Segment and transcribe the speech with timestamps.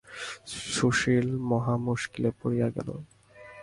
[0.73, 2.89] সুশীল মহা মুশকিলে পড়িয়া গেল।